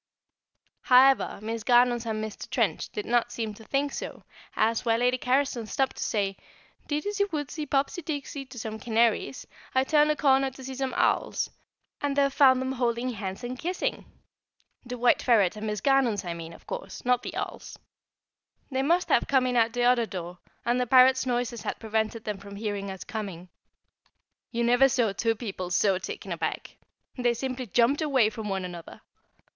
However, 0.81 1.37
Miss 1.43 1.63
Garnons 1.63 2.07
and 2.07 2.25
Mr. 2.25 2.49
Trench 2.49 2.89
did 2.89 3.05
not 3.05 3.31
seem 3.31 3.53
to 3.53 3.63
think 3.63 3.93
so, 3.93 4.23
as, 4.55 4.83
while 4.83 4.97
Lady 4.97 5.19
Carriston 5.19 5.67
stopped 5.67 5.97
to 5.97 6.03
say, 6.03 6.37
"Didysy, 6.87 7.25
woodsie, 7.31 7.67
poppsie, 7.67 8.01
dicksie," 8.01 8.49
to 8.49 8.57
some 8.57 8.79
canaries, 8.79 9.45
I 9.75 9.83
turned 9.83 10.09
a 10.09 10.15
corner 10.15 10.49
to 10.49 10.63
see 10.63 10.73
some 10.73 10.95
owls, 10.97 11.51
and 12.01 12.15
there 12.15 12.31
found 12.31 12.63
them 12.63 12.71
holding 12.71 13.11
hands 13.11 13.43
and 13.43 13.59
kissing 13.59 14.05
(the 14.83 14.97
White 14.97 15.21
Ferret 15.21 15.55
and 15.55 15.67
Miss 15.67 15.81
Garnons 15.81 16.25
I 16.25 16.33
mean, 16.33 16.53
of 16.53 16.65
course, 16.65 17.05
not 17.05 17.21
the 17.21 17.35
owls). 17.35 17.77
[Sidenote: 17.77 17.81
The 17.91 17.93
Mysteries 18.01 18.27
of 18.27 18.73
Religion] 18.73 18.73
They 18.73 18.95
must 18.95 19.09
have 19.09 19.31
come 19.31 19.45
in 19.45 19.55
at 19.55 19.73
the 19.73 19.83
other 19.83 20.05
door, 20.07 20.39
and 20.65 20.81
the 20.81 20.87
parrots' 20.87 21.27
noises 21.27 21.61
had 21.61 21.77
prevented 21.79 22.23
them 22.23 22.39
from 22.39 22.55
hearing 22.55 22.89
us 22.89 23.03
coming. 23.03 23.49
You 24.49 24.63
never 24.63 24.89
saw 24.89 25.13
two 25.13 25.35
people 25.35 25.69
so 25.69 25.99
taken 25.99 26.31
aback. 26.31 26.77
They 27.15 27.35
simply 27.35 27.67
jumped 27.67 28.01
away 28.01 28.31
from 28.31 28.49
one 28.49 28.65
another. 28.65 29.01